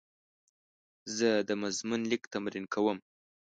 زه 1.17 1.29
د 1.47 1.49
مضمون 1.63 2.01
لیک 2.11 2.23
تمرین 2.33 2.65
کوم. 2.73 2.97